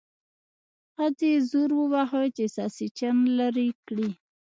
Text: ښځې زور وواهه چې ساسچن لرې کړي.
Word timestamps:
ښځې 0.95 1.31
زور 1.49 1.69
وواهه 1.81 2.21
چې 2.35 2.45
ساسچن 2.55 3.15
لرې 3.37 3.69
کړي. 3.87 4.09